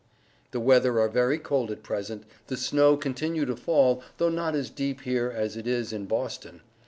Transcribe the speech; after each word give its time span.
The 0.49 0.59
weather 0.59 0.99
are 0.99 1.07
very 1.07 1.37
cold 1.37 1.69
at 1.69 1.83
Present, 1.83 2.23
the 2.47 2.57
snow 2.57 2.97
continue 2.97 3.45
to 3.45 3.55
fall 3.55 4.01
though 4.17 4.29
not 4.29 4.55
as 4.55 4.71
deep 4.71 5.01
here 5.01 5.29
as 5.31 5.55
it 5.55 5.67
is 5.67 5.93
in 5.93 6.07
Boston. 6.07 6.61